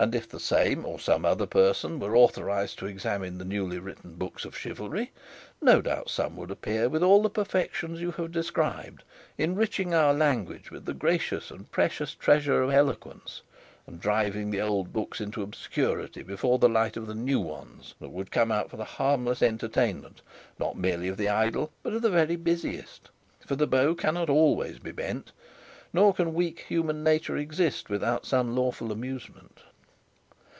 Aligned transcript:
And 0.00 0.14
if 0.14 0.28
the 0.28 0.38
same 0.38 0.86
or 0.86 1.00
some 1.00 1.24
other 1.24 1.44
person 1.48 1.98
were 1.98 2.16
authorised 2.16 2.78
to 2.78 2.86
examine 2.86 3.36
the 3.38 3.44
newly 3.44 3.80
written 3.80 4.14
books 4.14 4.44
of 4.44 4.56
chivalry, 4.56 5.10
no 5.60 5.82
doubt 5.82 6.08
some 6.08 6.36
would 6.36 6.52
appear 6.52 6.88
with 6.88 7.02
all 7.02 7.20
the 7.20 7.28
perfections 7.28 8.00
you 8.00 8.12
have 8.12 8.30
described, 8.30 9.02
enriching 9.38 9.92
our 9.92 10.14
language 10.14 10.70
with 10.70 10.84
the 10.84 10.94
gracious 10.94 11.50
and 11.50 11.68
precious 11.72 12.14
treasure 12.14 12.62
of 12.62 12.70
eloquence, 12.70 13.42
and 13.88 14.00
driving 14.00 14.52
the 14.52 14.60
old 14.60 14.92
books 14.92 15.20
into 15.20 15.42
obscurity 15.42 16.22
before 16.22 16.60
the 16.60 16.68
light 16.68 16.96
of 16.96 17.08
the 17.08 17.14
new 17.16 17.40
ones 17.40 17.96
that 18.00 18.12
would 18.12 18.30
come 18.30 18.52
out 18.52 18.70
for 18.70 18.76
the 18.76 18.84
harmless 18.84 19.42
entertainment, 19.42 20.22
not 20.60 20.76
merely 20.78 21.08
of 21.08 21.16
the 21.16 21.28
idle 21.28 21.72
but 21.82 21.92
of 21.92 22.02
the 22.02 22.08
very 22.10 22.36
busiest; 22.36 23.08
for 23.44 23.56
the 23.56 23.66
bow 23.66 23.96
cannot 23.96 24.28
be 24.28 24.32
always 24.32 24.78
bent, 24.78 25.32
nor 25.92 26.14
can 26.14 26.34
weak 26.34 26.66
human 26.68 27.02
nature 27.02 27.36
exist 27.36 27.90
without 27.90 28.24
some 28.24 28.54
lawful 28.54 28.92
amusement." 28.92 29.62